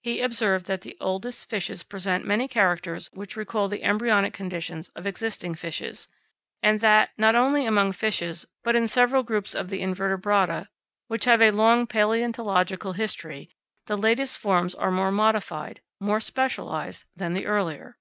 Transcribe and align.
He 0.00 0.22
observed 0.22 0.64
that 0.64 0.80
the 0.80 0.96
oldest 0.98 1.46
fishes 1.46 1.82
present 1.82 2.24
many 2.24 2.48
characters 2.48 3.10
which 3.12 3.36
recall 3.36 3.68
the 3.68 3.82
embryonic 3.82 4.32
conditions 4.32 4.88
of 4.96 5.06
existing 5.06 5.56
fishes; 5.56 6.08
and 6.62 6.80
that, 6.80 7.10
not 7.18 7.34
only 7.34 7.66
among 7.66 7.92
fishes, 7.92 8.46
but 8.64 8.74
in 8.74 8.88
several 8.88 9.22
groups 9.22 9.54
of 9.54 9.68
the 9.68 9.82
invertebrata 9.82 10.68
which 11.08 11.26
have 11.26 11.42
a 11.42 11.50
long 11.50 11.86
palaeontological 11.86 12.96
history, 12.96 13.50
the 13.84 13.98
latest 13.98 14.38
forms 14.38 14.74
are 14.74 14.90
more 14.90 15.12
modified, 15.12 15.82
more 16.00 16.18
specialised, 16.18 17.04
than 17.14 17.34
the 17.34 17.44
earlier. 17.44 17.98